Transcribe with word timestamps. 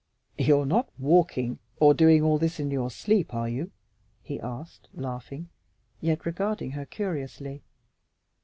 "You 0.39 0.61
are 0.61 0.65
not 0.65 0.89
walking 0.97 1.59
or 1.79 1.93
doing 1.93 2.23
all 2.23 2.39
this 2.39 2.59
in 2.59 2.71
your 2.71 2.89
sleep, 2.89 3.35
are 3.35 3.47
you?" 3.47 3.69
he 4.23 4.39
asked, 4.41 4.89
laughing, 4.95 5.49
yet 6.01 6.25
regarding 6.25 6.71
her 6.71 6.87
curiously. 6.87 7.61